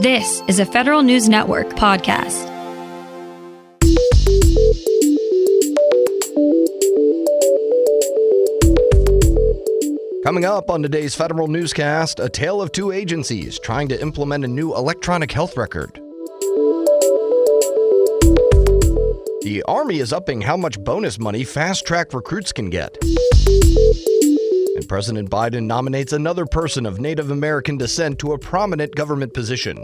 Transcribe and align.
This 0.00 0.42
is 0.48 0.58
a 0.58 0.64
Federal 0.64 1.02
News 1.02 1.28
Network 1.28 1.68
podcast. 1.74 2.46
Coming 10.24 10.46
up 10.46 10.70
on 10.70 10.82
today's 10.82 11.14
Federal 11.14 11.48
Newscast, 11.48 12.18
a 12.18 12.30
tale 12.30 12.62
of 12.62 12.72
two 12.72 12.92
agencies 12.92 13.58
trying 13.58 13.88
to 13.88 14.00
implement 14.00 14.42
a 14.42 14.48
new 14.48 14.74
electronic 14.74 15.30
health 15.30 15.58
record. 15.58 16.00
The 19.42 19.62
Army 19.68 19.98
is 19.98 20.14
upping 20.14 20.40
how 20.40 20.56
much 20.56 20.82
bonus 20.82 21.18
money 21.18 21.44
fast 21.44 21.84
track 21.84 22.14
recruits 22.14 22.54
can 22.54 22.70
get. 22.70 22.96
President 24.90 25.30
Biden 25.30 25.66
nominates 25.66 26.12
another 26.12 26.44
person 26.44 26.84
of 26.84 26.98
Native 26.98 27.30
American 27.30 27.78
descent 27.78 28.18
to 28.18 28.32
a 28.32 28.38
prominent 28.40 28.92
government 28.96 29.32
position. 29.32 29.76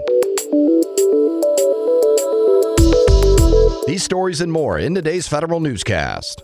These 3.86 4.02
stories 4.02 4.40
and 4.40 4.50
more 4.50 4.80
in 4.80 4.96
today's 4.96 5.28
Federal 5.28 5.60
Newscast. 5.60 6.40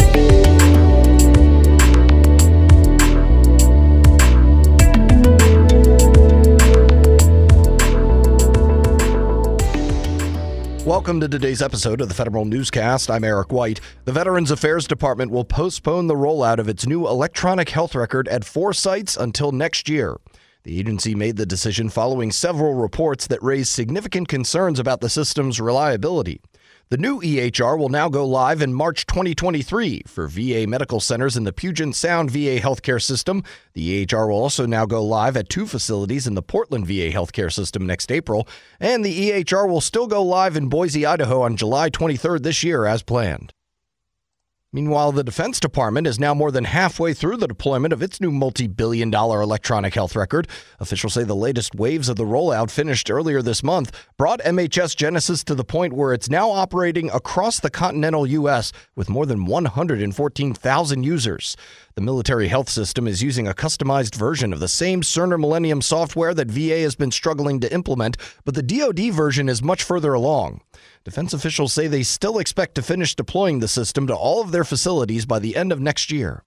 Welcome 10.85 11.21
to 11.21 11.29
today's 11.29 11.63
episode 11.63 12.01
of 12.01 12.09
the 12.09 12.15
Federal 12.15 12.45
Newscast. 12.45 13.09
I'm 13.09 13.23
Eric 13.23 13.53
White. 13.53 13.81
The 14.05 14.11
Veterans 14.11 14.51
Affairs 14.51 14.89
Department 14.89 15.31
will 15.31 15.45
postpone 15.45 16.09
the 16.09 16.17
rollout 16.17 16.59
of 16.59 16.69
its 16.69 16.89
new 16.89 17.07
electronic 17.07 17.69
health 17.69 17.95
record 17.95 18.27
at 18.27 18.45
four 18.45 18.73
sites 18.73 19.17
until 19.17 19.53
next 19.53 19.89
year. 19.89 20.17
The 20.65 20.81
agency 20.81 21.15
made 21.15 21.37
the 21.37 21.47
decision 21.47 21.89
following 21.89 22.33
several 22.33 22.75
reports 22.75 23.29
that 23.29 23.41
raised 23.45 23.69
significant 23.69 24.27
concerns 24.27 24.81
about 24.81 25.01
the 25.01 25.09
system's 25.09 25.61
reliability. 25.61 26.41
The 26.93 26.99
new 26.99 27.23
EHR 27.23 27.79
will 27.79 27.89
now 27.89 28.11
go 28.11 28.27
live 28.27 28.61
in 28.61 28.75
March 28.75 29.07
2023 29.07 30.03
for 30.07 30.29
VA 30.29 30.67
medical 30.69 31.01
centers 31.01 31.39
in 31.39 31.45
the 31.45 31.51
Puget 31.51 31.95
Sound 31.95 32.31
VA 32.31 32.61
healthcare 32.61 33.01
system. 33.01 33.45
The 33.73 34.05
EHR 34.05 34.29
will 34.29 34.37
also 34.37 34.67
now 34.67 34.85
go 34.85 35.03
live 35.03 35.35
at 35.39 35.49
two 35.49 35.65
facilities 35.65 36.27
in 36.27 36.35
the 36.35 36.43
Portland 36.43 36.87
VA 36.87 37.11
healthcare 37.11 37.51
system 37.51 37.87
next 37.87 38.13
April, 38.13 38.47
and 38.79 39.03
the 39.03 39.31
EHR 39.31 39.67
will 39.67 39.81
still 39.81 40.07
go 40.07 40.23
live 40.23 40.55
in 40.55 40.69
Boise, 40.69 41.07
Idaho 41.07 41.41
on 41.41 41.57
July 41.57 41.89
23rd 41.89 42.43
this 42.43 42.63
year 42.63 42.85
as 42.85 43.03
planned. 43.03 43.55
Meanwhile, 44.75 45.13
the 45.13 45.23
Defense 45.23 45.61
Department 45.61 46.07
is 46.07 46.19
now 46.19 46.33
more 46.33 46.51
than 46.51 46.65
halfway 46.65 47.13
through 47.13 47.37
the 47.37 47.47
deployment 47.47 47.93
of 47.93 48.01
its 48.01 48.23
new 48.23 48.31
multi 48.31 48.67
billion 48.67 49.11
dollar 49.11 49.43
electronic 49.43 49.93
health 49.93 50.17
record. 50.17 50.49
Officials 50.81 51.13
say 51.13 51.25
the 51.25 51.37
latest 51.37 51.75
waves 51.75 52.09
of 52.09 52.17
the 52.17 52.25
rollout, 52.25 52.71
finished 52.71 53.11
earlier 53.11 53.43
this 53.43 53.63
month, 53.63 53.93
brought 54.17 54.41
MHS 54.41 54.97
Genesis 54.97 55.45
to 55.45 55.55
the 55.55 55.63
point 55.63 55.93
where 55.93 56.15
it's 56.15 56.31
now 56.31 56.51
operating 56.51 57.11
across 57.11 57.61
the 57.61 57.69
continental 57.69 58.27
U.S. 58.27 58.73
with 58.97 59.11
more 59.11 59.27
than 59.27 59.45
114,000 59.45 61.03
users. 61.03 61.55
The 61.95 62.01
military 62.01 62.49
health 62.49 62.71
system 62.71 63.07
is 63.07 63.23
using 63.23 63.47
a 63.47 63.53
customized 63.53 64.15
version 64.15 64.55
of 64.55 64.61
the 64.61 64.69
same 64.69 65.03
Cerner 65.03 65.39
Millennium 65.39 65.83
software 65.83 66.33
that 66.33 66.51
VA 66.51 66.79
has 66.79 66.95
been 66.95 67.11
struggling 67.11 67.61
to 67.61 67.71
implement, 67.75 68.17
but 68.47 68.55
the 68.55 68.63
DoD 68.63 69.13
version 69.13 69.51
is 69.51 69.63
much 69.63 69.83
further 69.83 70.15
along. 70.15 70.63
Defense 71.05 71.35
officials 71.35 71.73
say 71.73 71.89
they 71.89 72.05
still 72.05 72.39
expect 72.39 72.77
to 72.77 72.83
finish 72.83 73.15
deploying 73.15 73.59
the 73.59 73.69
system 73.69 74.07
to 74.07 74.15
all 74.15 74.41
of 74.41 74.53
their 74.53 74.62
facilities 74.65 75.27
by 75.27 75.39
the 75.39 75.57
end 75.57 75.73
of 75.73 75.81
next 75.81 76.11
year. 76.11 76.43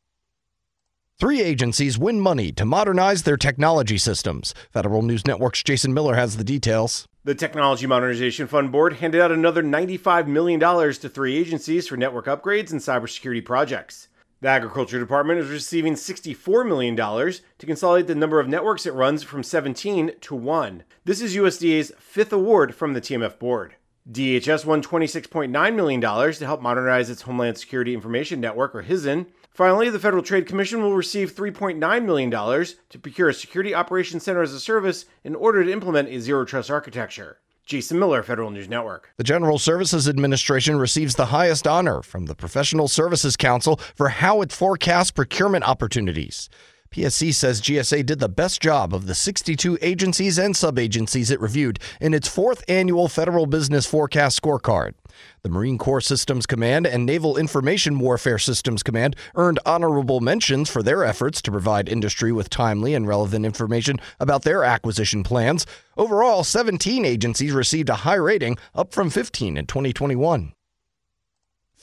Three 1.18 1.42
agencies 1.42 1.98
win 1.98 2.20
money 2.20 2.52
to 2.52 2.66
modernize 2.66 3.24
their 3.24 3.38
technology 3.38 3.98
systems. 3.98 4.54
Federal 4.72 5.02
News 5.02 5.26
Network's 5.26 5.64
Jason 5.64 5.94
Miller 5.94 6.16
has 6.16 6.36
the 6.36 6.44
details. 6.44 7.08
The 7.24 7.34
Technology 7.34 7.88
Modernization 7.88 8.48
Fund 8.48 8.72
Board 8.72 8.98
handed 8.98 9.22
out 9.22 9.32
another 9.32 9.64
$95 9.64 10.28
million 10.28 10.60
to 10.60 11.10
three 11.10 11.38
agencies 11.38 11.88
for 11.88 11.96
network 11.96 12.26
upgrades 12.26 12.72
and 12.72 12.82
cybersecurity 12.82 13.44
projects. 13.46 14.10
The 14.42 14.50
Agriculture 14.50 15.00
Department 15.00 15.40
is 15.40 15.50
receiving 15.50 15.94
$64 15.94 16.68
million 16.68 16.96
to 16.98 17.66
consolidate 17.66 18.08
the 18.08 18.16
number 18.16 18.42
of 18.42 18.50
networks 18.50 18.86
it 18.86 18.94
runs 18.94 19.24
from 19.24 19.42
17 19.42 20.12
to 20.20 20.36
1. 20.36 20.84
This 21.06 21.22
is 21.22 21.36
USDA's 21.36 21.94
fifth 21.98 22.34
award 22.34 22.76
from 22.76 22.94
the 22.94 23.02
TMF 23.02 23.40
board. 23.40 23.76
DHS 24.12 24.66
won 24.66 24.84
$26.9 24.84 25.76
million 25.76 26.00
to 26.00 26.46
help 26.46 26.62
modernize 26.62 27.10
its 27.10 27.24
Homeland 27.24 27.58
Security 27.58 27.94
Information 27.94 28.40
Network, 28.40 28.76
or 28.76 28.84
HSIN. 28.84 29.26
Finally, 29.50 29.90
the 29.90 30.00
Federal 30.00 30.22
Trade 30.22 30.46
Commission 30.46 30.84
will 30.84 30.96
receive 30.96 31.34
$3.9 31.34 32.06
million 32.06 32.30
to 32.30 33.00
procure 33.00 33.30
a 33.30 33.34
Security 33.34 33.74
Operations 33.74 34.24
Center 34.24 34.44
as 34.44 34.54
a 34.54 34.60
Service 34.60 35.06
in 35.24 35.34
order 35.34 35.64
to 35.64 35.72
implement 35.72 36.10
a 36.10 36.20
Zero 36.20 36.46
Trust 36.46 36.70
architecture. 36.70 37.40
Jason 37.66 37.98
Miller, 37.98 38.22
Federal 38.22 38.52
News 38.52 38.70
Network. 38.70 39.12
The 39.18 39.24
General 39.24 39.58
Services 39.58 40.08
Administration 40.08 40.78
receives 40.78 41.16
the 41.16 41.28
highest 41.28 41.66
honor 41.66 42.04
from 42.04 42.28
the 42.28 42.36
Professional 42.36 42.88
Services 42.88 43.36
Council 43.36 43.78
for 43.96 44.10
how 44.10 44.42
it 44.42 44.52
forecasts 44.52 45.10
procurement 45.10 45.68
opportunities. 45.68 46.48
PSC 46.96 47.34
says 47.34 47.60
GSA 47.60 48.06
did 48.06 48.20
the 48.20 48.30
best 48.30 48.62
job 48.62 48.94
of 48.94 49.06
the 49.06 49.16
62 49.16 49.78
agencies 49.82 50.38
and 50.38 50.56
subagencies 50.56 51.30
it 51.30 51.42
reviewed 51.42 51.78
in 52.00 52.14
its 52.14 52.30
fourth 52.30 52.64
annual 52.70 53.10
Federal 53.10 53.48
Business 53.48 53.86
Forecast 53.86 54.42
Scorecard. 54.42 54.94
The 55.42 55.50
Marine 55.50 55.78
Corps 55.78 56.00
Systems 56.00 56.46
Command 56.46 56.88
and 56.88 57.06
Naval 57.06 57.36
Information 57.36 58.00
Warfare 58.00 58.40
Systems 58.40 58.82
Command 58.82 59.18
earned 59.36 59.60
honorable 59.66 60.22
mentions 60.22 60.70
for 60.70 60.82
their 60.82 61.04
efforts 61.04 61.42
to 61.42 61.52
provide 61.52 61.90
industry 61.90 62.32
with 62.32 62.50
timely 62.50 62.94
and 62.94 63.06
relevant 63.06 63.46
information 63.46 64.00
about 64.22 64.44
their 64.44 64.64
acquisition 64.64 65.22
plans. 65.22 65.66
Overall, 65.98 66.46
17 66.46 67.04
agencies 67.04 67.52
received 67.52 67.90
a 67.90 67.96
high 67.96 68.16
rating, 68.16 68.58
up 68.74 68.94
from 68.94 69.10
15 69.10 69.58
in 69.58 69.66
2021. 69.66 70.55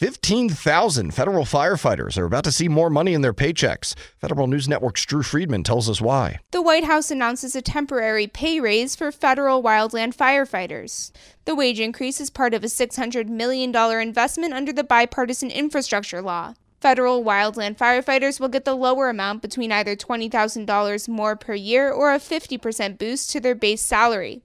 15,000 0.02 1.14
federal 1.14 1.44
firefighters 1.44 2.18
are 2.18 2.24
about 2.24 2.42
to 2.42 2.50
see 2.50 2.66
more 2.66 2.90
money 2.90 3.14
in 3.14 3.20
their 3.20 3.32
paychecks. 3.32 3.94
Federal 4.18 4.48
News 4.48 4.66
Network's 4.66 5.06
Drew 5.06 5.22
Friedman 5.22 5.62
tells 5.62 5.88
us 5.88 6.00
why. 6.00 6.40
The 6.50 6.60
White 6.60 6.82
House 6.82 7.12
announces 7.12 7.54
a 7.54 7.62
temporary 7.62 8.26
pay 8.26 8.58
raise 8.58 8.96
for 8.96 9.12
federal 9.12 9.62
wildland 9.62 10.16
firefighters. 10.16 11.12
The 11.44 11.54
wage 11.54 11.78
increase 11.78 12.20
is 12.20 12.30
part 12.30 12.52
of 12.52 12.64
a 12.64 12.66
$600 12.66 13.28
million 13.28 13.72
investment 14.00 14.52
under 14.52 14.72
the 14.72 14.82
bipartisan 14.82 15.52
infrastructure 15.52 16.20
law. 16.20 16.54
Federal 16.80 17.22
wildland 17.22 17.76
firefighters 17.76 18.40
will 18.40 18.48
get 18.48 18.64
the 18.64 18.74
lower 18.74 19.08
amount 19.08 19.40
between 19.40 19.70
either 19.70 19.94
$20,000 19.94 21.08
more 21.08 21.36
per 21.36 21.54
year 21.54 21.92
or 21.92 22.12
a 22.12 22.18
50% 22.18 22.98
boost 22.98 23.30
to 23.30 23.38
their 23.38 23.54
base 23.54 23.82
salary. 23.82 24.42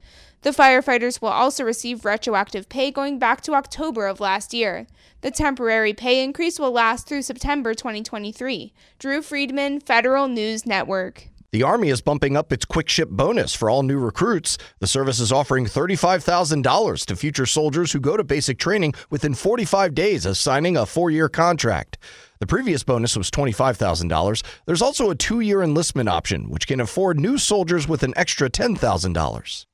The 0.48 0.54
firefighters 0.54 1.22
will 1.22 1.28
also 1.28 1.66
receive 1.66 2.06
retroactive 2.06 2.70
pay 2.70 2.90
going 2.90 3.20
back 3.20 3.42
to 3.42 3.54
October 3.54 4.08
of 4.08 4.22
last 4.22 4.54
year. 4.54 4.88
The 5.20 5.30
temporary 5.30 5.92
pay 5.92 6.24
increase 6.24 6.58
will 6.58 6.72
last 6.72 7.06
through 7.06 7.24
September 7.24 7.74
2023. 7.74 8.72
Drew 8.98 9.22
Friedman, 9.22 9.82
Federal 9.82 10.30
News 10.30 10.66
Network. 10.66 11.28
The 11.52 11.64
Army 11.64 11.90
is 11.90 12.00
bumping 12.00 12.38
up 12.38 12.54
its 12.54 12.64
quick 12.64 12.88
ship 12.88 13.10
bonus 13.10 13.54
for 13.54 13.70
all 13.70 13.84
new 13.84 14.00
recruits. 14.00 14.58
The 14.80 14.88
service 14.88 15.20
is 15.20 15.34
offering 15.34 15.66
$35,000 15.66 17.06
to 17.08 17.16
future 17.18 17.46
soldiers 17.46 17.92
who 17.92 18.00
go 18.00 18.16
to 18.16 18.24
basic 18.24 18.58
training 18.58 18.94
within 19.10 19.34
45 19.34 19.94
days 19.94 20.26
of 20.26 20.38
signing 20.38 20.78
a 20.78 20.86
four 20.86 21.12
year 21.12 21.28
contract. 21.28 21.98
The 22.40 22.48
previous 22.48 22.86
bonus 22.86 23.18
was 23.18 23.30
$25,000. 23.32 24.44
There's 24.66 24.82
also 24.82 25.10
a 25.10 25.16
two 25.16 25.42
year 25.42 25.62
enlistment 25.62 26.08
option, 26.08 26.50
which 26.50 26.68
can 26.68 26.80
afford 26.80 27.20
new 27.20 27.38
soldiers 27.38 27.86
with 27.86 28.02
an 28.04 28.14
extra 28.16 28.50
$10,000. 28.50 29.66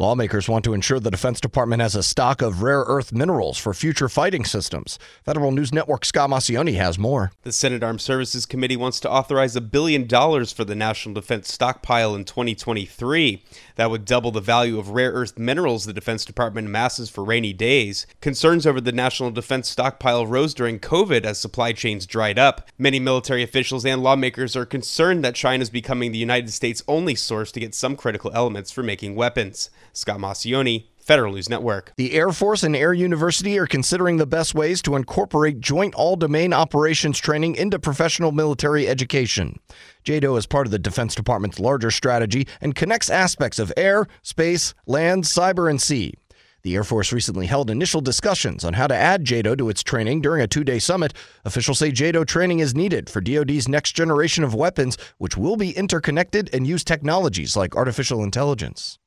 Lawmakers 0.00 0.48
want 0.48 0.64
to 0.64 0.74
ensure 0.74 1.00
the 1.00 1.10
Defense 1.10 1.40
Department 1.40 1.82
has 1.82 1.96
a 1.96 2.04
stock 2.04 2.40
of 2.40 2.62
rare 2.62 2.84
earth 2.86 3.12
minerals 3.12 3.58
for 3.58 3.74
future 3.74 4.08
fighting 4.08 4.44
systems. 4.44 4.96
Federal 5.24 5.50
News 5.50 5.74
Network 5.74 6.04
Scott 6.04 6.30
Maucione 6.30 6.76
has 6.76 7.00
more. 7.00 7.32
The 7.42 7.50
Senate 7.50 7.82
Armed 7.82 8.00
Services 8.00 8.46
Committee 8.46 8.76
wants 8.76 9.00
to 9.00 9.10
authorize 9.10 9.56
a 9.56 9.60
billion 9.60 10.06
dollars 10.06 10.52
for 10.52 10.64
the 10.64 10.76
National 10.76 11.16
Defense 11.16 11.52
Stockpile 11.52 12.14
in 12.14 12.24
2023. 12.24 13.42
That 13.74 13.90
would 13.90 14.04
double 14.04 14.30
the 14.30 14.40
value 14.40 14.78
of 14.78 14.90
rare 14.90 15.10
earth 15.10 15.36
minerals 15.36 15.84
the 15.84 15.92
Defense 15.92 16.24
Department 16.24 16.68
amasses 16.68 17.10
for 17.10 17.24
rainy 17.24 17.52
days. 17.52 18.06
Concerns 18.20 18.68
over 18.68 18.80
the 18.80 18.92
National 18.92 19.32
Defense 19.32 19.68
Stockpile 19.68 20.28
rose 20.28 20.54
during 20.54 20.78
COVID 20.78 21.24
as 21.24 21.38
supply 21.38 21.72
chains 21.72 22.06
dried 22.06 22.38
up. 22.38 22.68
Many 22.78 23.00
military 23.00 23.42
officials 23.42 23.84
and 23.84 24.00
lawmakers 24.00 24.54
are 24.54 24.64
concerned 24.64 25.24
that 25.24 25.34
China 25.34 25.62
is 25.62 25.70
becoming 25.70 26.12
the 26.12 26.18
United 26.18 26.52
States' 26.52 26.84
only 26.86 27.16
source 27.16 27.50
to 27.50 27.58
get 27.58 27.74
some 27.74 27.96
critical 27.96 28.30
elements 28.32 28.70
for 28.70 28.84
making 28.84 29.16
weapons. 29.16 29.70
Scott 29.98 30.18
Maucione, 30.18 30.86
Federal 30.96 31.32
News 31.32 31.48
Network. 31.48 31.92
The 31.96 32.12
Air 32.12 32.30
Force 32.30 32.62
and 32.62 32.76
Air 32.76 32.92
University 32.92 33.58
are 33.58 33.66
considering 33.66 34.16
the 34.16 34.26
best 34.26 34.54
ways 34.54 34.80
to 34.82 34.94
incorporate 34.94 35.58
joint 35.58 35.94
all 35.96 36.14
domain 36.14 36.52
operations 36.52 37.18
training 37.18 37.56
into 37.56 37.80
professional 37.80 38.30
military 38.30 38.86
education. 38.86 39.58
JADO 40.04 40.36
is 40.36 40.46
part 40.46 40.68
of 40.68 40.70
the 40.70 40.78
Defense 40.78 41.16
Department's 41.16 41.58
larger 41.58 41.90
strategy 41.90 42.46
and 42.60 42.76
connects 42.76 43.10
aspects 43.10 43.58
of 43.58 43.72
air, 43.76 44.06
space, 44.22 44.72
land, 44.86 45.24
cyber, 45.24 45.68
and 45.68 45.82
sea. 45.82 46.14
The 46.62 46.76
Air 46.76 46.84
Force 46.84 47.12
recently 47.12 47.46
held 47.46 47.68
initial 47.68 48.00
discussions 48.00 48.64
on 48.64 48.74
how 48.74 48.86
to 48.86 48.94
add 48.94 49.24
JADO 49.24 49.56
to 49.56 49.68
its 49.70 49.82
training 49.82 50.20
during 50.20 50.42
a 50.42 50.46
two 50.46 50.62
day 50.62 50.78
summit. 50.78 51.12
Officials 51.44 51.80
say 51.80 51.90
JADO 51.90 52.24
training 52.24 52.60
is 52.60 52.74
needed 52.74 53.10
for 53.10 53.20
DoD's 53.20 53.66
next 53.66 53.92
generation 53.92 54.44
of 54.44 54.54
weapons, 54.54 54.96
which 55.18 55.36
will 55.36 55.56
be 55.56 55.70
interconnected 55.70 56.50
and 56.52 56.68
use 56.68 56.84
technologies 56.84 57.56
like 57.56 57.74
artificial 57.74 58.22
intelligence. 58.22 58.98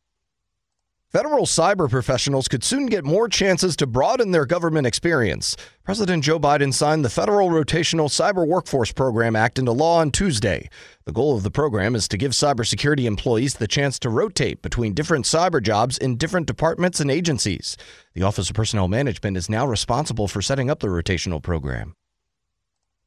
Federal 1.11 1.45
cyber 1.45 1.89
professionals 1.89 2.47
could 2.47 2.63
soon 2.63 2.85
get 2.85 3.03
more 3.03 3.27
chances 3.27 3.75
to 3.75 3.85
broaden 3.85 4.31
their 4.31 4.45
government 4.45 4.87
experience. 4.87 5.57
President 5.83 6.23
Joe 6.23 6.39
Biden 6.39 6.73
signed 6.73 7.03
the 7.03 7.09
Federal 7.09 7.49
Rotational 7.49 8.07
Cyber 8.07 8.47
Workforce 8.47 8.93
Program 8.93 9.35
Act 9.35 9.59
into 9.59 9.73
law 9.73 9.97
on 9.97 10.11
Tuesday. 10.11 10.69
The 11.03 11.11
goal 11.11 11.35
of 11.35 11.43
the 11.43 11.51
program 11.51 11.95
is 11.95 12.07
to 12.07 12.17
give 12.17 12.31
cybersecurity 12.31 13.03
employees 13.03 13.55
the 13.55 13.67
chance 13.67 13.99
to 13.99 14.09
rotate 14.09 14.61
between 14.61 14.93
different 14.93 15.25
cyber 15.25 15.61
jobs 15.61 15.97
in 15.97 16.15
different 16.15 16.47
departments 16.47 17.01
and 17.01 17.11
agencies. 17.11 17.75
The 18.13 18.23
Office 18.23 18.49
of 18.49 18.55
Personnel 18.55 18.87
Management 18.87 19.35
is 19.35 19.49
now 19.49 19.67
responsible 19.67 20.29
for 20.29 20.41
setting 20.41 20.69
up 20.69 20.79
the 20.79 20.87
rotational 20.87 21.43
program. 21.43 21.93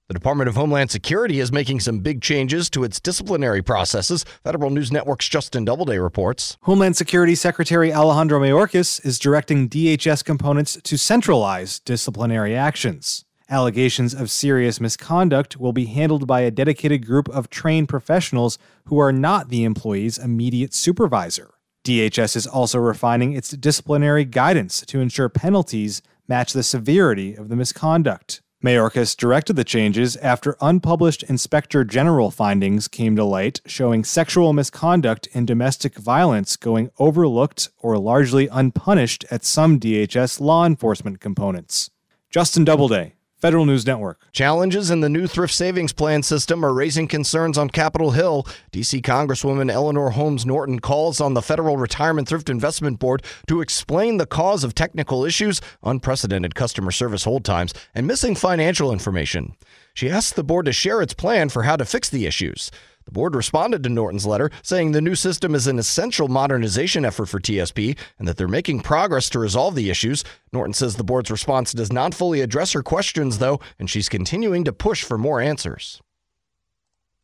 The 0.06 0.12
Department 0.12 0.48
of 0.48 0.54
Homeland 0.54 0.90
Security 0.90 1.40
is 1.40 1.50
making 1.50 1.80
some 1.80 2.00
big 2.00 2.20
changes 2.20 2.68
to 2.68 2.84
its 2.84 3.00
disciplinary 3.00 3.62
processes. 3.62 4.22
Federal 4.44 4.68
News 4.68 4.92
Network's 4.92 5.26
Justin 5.30 5.64
Doubleday 5.64 5.96
reports. 5.96 6.58
Homeland 6.64 6.94
Security 6.94 7.34
Secretary 7.34 7.90
Alejandro 7.90 8.38
Mayorkas 8.38 9.02
is 9.02 9.18
directing 9.18 9.66
DHS 9.66 10.22
components 10.22 10.78
to 10.82 10.98
centralize 10.98 11.80
disciplinary 11.80 12.54
actions. 12.54 13.24
Allegations 13.48 14.12
of 14.12 14.30
serious 14.30 14.78
misconduct 14.78 15.56
will 15.56 15.72
be 15.72 15.86
handled 15.86 16.26
by 16.26 16.42
a 16.42 16.50
dedicated 16.50 17.06
group 17.06 17.26
of 17.30 17.48
trained 17.48 17.88
professionals 17.88 18.58
who 18.84 18.98
are 18.98 19.12
not 19.12 19.48
the 19.48 19.64
employee's 19.64 20.18
immediate 20.18 20.74
supervisor. 20.74 21.54
DHS 21.82 22.36
is 22.36 22.46
also 22.46 22.78
refining 22.78 23.32
its 23.32 23.52
disciplinary 23.52 24.26
guidance 24.26 24.82
to 24.82 25.00
ensure 25.00 25.30
penalties 25.30 26.02
match 26.28 26.52
the 26.52 26.62
severity 26.62 27.34
of 27.34 27.48
the 27.48 27.56
misconduct. 27.56 28.42
Mayorkas 28.64 29.14
directed 29.14 29.56
the 29.56 29.62
changes 29.64 30.16
after 30.16 30.56
unpublished 30.58 31.22
Inspector 31.25 31.84
General 31.84 32.31
findings 32.31 32.88
came 32.88 33.14
to 33.14 33.22
light 33.22 33.61
showing 33.66 34.05
sexual 34.05 34.55
misconduct 34.55 35.28
and 35.34 35.46
domestic 35.46 35.96
violence 35.96 36.56
going 36.56 36.90
overlooked 36.99 37.69
or 37.81 37.99
largely 37.99 38.49
unpunished 38.49 39.22
at 39.31 39.44
some 39.44 39.78
DHS 39.78 40.40
law 40.40 40.64
enforcement 40.64 41.20
components. 41.20 41.90
Justin 42.31 42.64
Doubleday, 42.64 43.12
Federal 43.44 43.67
News 43.67 43.87
Network. 43.87 44.19
Challenges 44.32 44.91
in 44.91 45.00
the 45.00 45.11
new 45.11 45.26
thrift 45.26 45.52
savings 45.52 45.93
plan 45.93 46.23
system 46.23 46.64
are 46.64 46.73
raising 46.73 47.06
concerns 47.06 47.58
on 47.58 47.69
Capitol 47.69 48.12
Hill. 48.12 48.46
D.C. 48.73 49.02
Congresswoman 49.02 49.70
Eleanor 49.70 50.12
Holmes 50.12 50.46
Norton 50.46 50.81
calls 50.81 51.20
on 51.20 51.35
the 51.35 51.43
Federal 51.43 51.76
Retirement 51.76 52.26
Thrift 52.26 52.49
Investment 52.49 52.99
Board 52.99 53.23
to 53.46 53.61
explain 53.61 54.17
the 54.17 54.25
cause 54.25 54.64
of 54.64 54.75
technical 54.75 55.26
issues, 55.26 55.61
unprecedented 55.82 56.55
customer 56.55 56.91
service 56.91 57.25
hold 57.25 57.44
times, 57.44 57.75
and 57.94 58.06
missing 58.06 58.35
financial 58.35 58.91
information. 58.91 59.55
She 59.94 60.11
asked 60.11 60.35
the 60.35 60.43
board 60.43 60.67
to 60.67 60.73
share 60.73 61.00
its 61.00 61.14
plan 61.14 61.49
for 61.49 61.62
how 61.62 61.76
to 61.76 61.85
fix 61.85 62.11
the 62.11 62.26
issues. 62.26 62.73
The 63.05 63.12
board 63.12 63.37
responded 63.37 63.85
to 63.85 63.88
Norton's 63.88 64.26
letter, 64.26 64.50
saying 64.62 64.91
the 64.91 65.00
new 65.00 65.14
system 65.14 65.55
is 65.55 65.69
an 65.69 65.79
essential 65.79 66.26
modernization 66.26 67.05
effort 67.05 67.26
for 67.26 67.38
TSP 67.38 67.96
and 68.19 68.26
that 68.26 68.37
they're 68.37 68.49
making 68.49 68.81
progress 68.81 69.29
to 69.31 69.38
resolve 69.38 69.76
the 69.76 69.91
issues. 69.91 70.25
Norton 70.52 70.75
says 70.75 70.96
the 70.96 71.05
board's 71.05 71.31
response 71.31 71.73
does 71.73 71.93
not 71.93 72.12
fully 72.12 72.41
address 72.41 72.73
her 72.73 72.82
questions, 72.82 73.38
though, 73.38 73.61
and 73.79 73.88
she's 73.88 74.08
continuing 74.08 74.64
to 74.64 74.73
push 74.73 75.05
for 75.05 75.17
more 75.17 75.41
answers. 75.41 76.00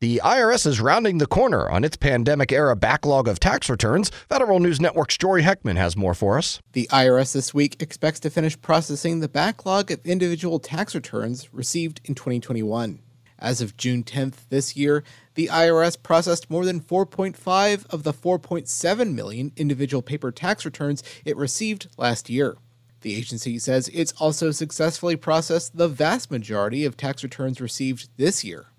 The 0.00 0.22
IRS 0.24 0.66
is 0.66 0.80
rounding 0.80 1.18
the 1.18 1.26
corner 1.26 1.68
on 1.68 1.84
its 1.84 1.98
pandemic 1.98 2.52
era 2.52 2.74
backlog 2.74 3.28
of 3.28 3.38
tax 3.38 3.68
returns. 3.68 4.08
Federal 4.30 4.58
News 4.58 4.80
Network's 4.80 5.18
Jory 5.18 5.42
Heckman 5.42 5.76
has 5.76 5.94
more 5.94 6.14
for 6.14 6.38
us. 6.38 6.58
The 6.72 6.88
IRS 6.90 7.34
this 7.34 7.52
week 7.52 7.82
expects 7.82 8.18
to 8.20 8.30
finish 8.30 8.58
processing 8.62 9.20
the 9.20 9.28
backlog 9.28 9.90
of 9.90 10.00
individual 10.06 10.58
tax 10.58 10.94
returns 10.94 11.52
received 11.52 12.00
in 12.06 12.14
2021. 12.14 13.00
As 13.38 13.60
of 13.60 13.76
June 13.76 14.02
10th 14.02 14.48
this 14.48 14.74
year, 14.74 15.04
the 15.34 15.48
IRS 15.48 16.02
processed 16.02 16.48
more 16.48 16.64
than 16.64 16.80
4.5 16.80 17.86
of 17.90 18.02
the 18.02 18.14
4.7 18.14 19.12
million 19.12 19.52
individual 19.56 20.00
paper 20.00 20.32
tax 20.32 20.64
returns 20.64 21.02
it 21.26 21.36
received 21.36 21.88
last 21.98 22.30
year. 22.30 22.56
The 23.02 23.16
agency 23.16 23.58
says 23.58 23.90
it's 23.92 24.12
also 24.12 24.50
successfully 24.50 25.16
processed 25.16 25.76
the 25.76 25.88
vast 25.88 26.30
majority 26.30 26.86
of 26.86 26.96
tax 26.96 27.22
returns 27.22 27.60
received 27.60 28.08
this 28.16 28.42
year. 28.44 28.69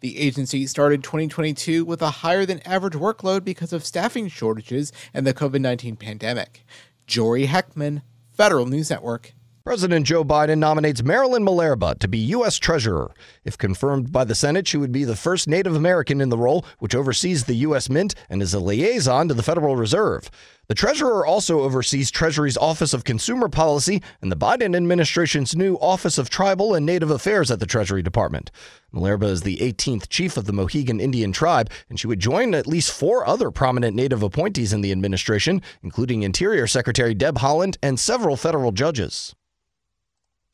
The 0.00 0.18
agency 0.18 0.66
started 0.66 1.02
2022 1.02 1.84
with 1.84 2.02
a 2.02 2.10
higher 2.10 2.44
than 2.46 2.60
average 2.66 2.94
workload 2.94 3.44
because 3.44 3.72
of 3.72 3.84
staffing 3.84 4.28
shortages 4.28 4.92
and 5.12 5.26
the 5.26 5.34
COVID 5.34 5.60
19 5.60 5.96
pandemic. 5.96 6.64
Jory 7.06 7.46
Heckman, 7.46 8.02
Federal 8.32 8.66
News 8.66 8.90
Network, 8.90 9.34
President 9.64 10.04
Joe 10.04 10.24
Biden 10.24 10.58
nominates 10.58 11.04
Marilyn 11.04 11.44
Malerba 11.44 11.96
to 12.00 12.08
be 12.08 12.18
U.S. 12.18 12.58
Treasurer. 12.58 13.14
If 13.44 13.56
confirmed 13.56 14.10
by 14.10 14.24
the 14.24 14.34
Senate, 14.34 14.66
she 14.66 14.76
would 14.76 14.90
be 14.90 15.04
the 15.04 15.14
first 15.14 15.46
Native 15.46 15.76
American 15.76 16.20
in 16.20 16.30
the 16.30 16.36
role, 16.36 16.64
which 16.80 16.96
oversees 16.96 17.44
the 17.44 17.54
U.S. 17.54 17.88
Mint 17.88 18.16
and 18.28 18.42
is 18.42 18.54
a 18.54 18.58
liaison 18.58 19.28
to 19.28 19.34
the 19.34 19.42
Federal 19.42 19.76
Reserve. 19.76 20.32
The 20.72 20.76
Treasurer 20.76 21.26
also 21.26 21.60
oversees 21.60 22.10
Treasury's 22.10 22.56
Office 22.56 22.94
of 22.94 23.04
Consumer 23.04 23.50
Policy 23.50 24.02
and 24.22 24.32
the 24.32 24.36
Biden 24.36 24.74
administration's 24.74 25.54
new 25.54 25.74
Office 25.74 26.16
of 26.16 26.30
Tribal 26.30 26.74
and 26.74 26.86
Native 26.86 27.10
Affairs 27.10 27.50
at 27.50 27.60
the 27.60 27.66
Treasury 27.66 28.00
Department. 28.00 28.50
Malerba 28.90 29.24
is 29.24 29.42
the 29.42 29.58
18th 29.58 30.08
chief 30.08 30.38
of 30.38 30.46
the 30.46 30.52
Mohegan 30.54 30.98
Indian 30.98 31.30
tribe, 31.30 31.70
and 31.90 32.00
she 32.00 32.06
would 32.06 32.20
join 32.20 32.54
at 32.54 32.66
least 32.66 32.90
four 32.90 33.28
other 33.28 33.50
prominent 33.50 33.94
Native 33.94 34.22
appointees 34.22 34.72
in 34.72 34.80
the 34.80 34.92
administration, 34.92 35.60
including 35.82 36.22
Interior 36.22 36.66
Secretary 36.66 37.12
Deb 37.12 37.36
Haaland 37.36 37.76
and 37.82 38.00
several 38.00 38.38
federal 38.38 38.72
judges. 38.72 39.34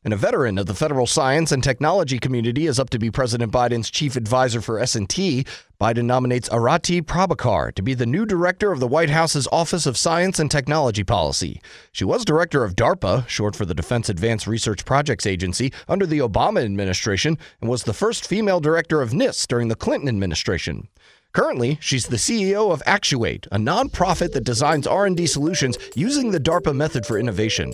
And 0.01 0.13
a 0.13 0.17
veteran 0.17 0.57
of 0.57 0.65
the 0.65 0.73
federal 0.73 1.05
science 1.05 1.51
and 1.51 1.61
technology 1.61 2.19
community 2.19 2.67
is 2.67 2.79
up 2.79 2.89
to 2.91 2.99
be 2.99 3.11
President 3.11 3.51
Biden's 3.51 3.91
chief 3.91 4.15
advisor 4.15 4.61
for 4.61 4.79
S&T. 4.79 5.45
Biden 5.77 6.05
nominates 6.05 6.47
Arati 6.47 7.01
Prabhakar 7.01 7.75
to 7.75 7.81
be 7.81 7.93
the 7.93 8.05
new 8.05 8.25
director 8.25 8.71
of 8.71 8.79
the 8.79 8.87
White 8.87 9.09
House's 9.09 9.45
Office 9.51 9.85
of 9.85 9.97
Science 9.97 10.39
and 10.39 10.49
Technology 10.49 11.03
Policy. 11.03 11.61
She 11.91 12.05
was 12.05 12.23
director 12.23 12.63
of 12.63 12.77
DARPA, 12.77 13.27
short 13.27 13.57
for 13.57 13.65
the 13.65 13.73
Defense 13.73 14.07
Advanced 14.07 14.47
Research 14.47 14.85
Projects 14.85 15.25
Agency, 15.25 15.73
under 15.89 16.05
the 16.05 16.19
Obama 16.19 16.63
administration 16.63 17.37
and 17.59 17.69
was 17.69 17.83
the 17.83 17.93
first 17.93 18.25
female 18.25 18.61
director 18.61 19.01
of 19.01 19.11
NIST 19.11 19.47
during 19.47 19.67
the 19.67 19.75
Clinton 19.75 20.07
administration. 20.07 20.87
Currently, 21.33 21.77
she's 21.81 22.07
the 22.07 22.15
CEO 22.15 22.71
of 22.71 22.81
Actuate, 22.85 23.47
a 23.51 23.57
nonprofit 23.57 24.31
that 24.31 24.45
designs 24.45 24.87
R&D 24.87 25.27
solutions 25.27 25.77
using 25.93 26.31
the 26.31 26.39
DARPA 26.39 26.73
method 26.73 27.05
for 27.05 27.19
innovation. 27.19 27.73